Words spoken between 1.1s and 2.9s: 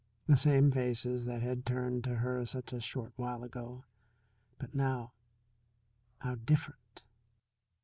that had turned to her such a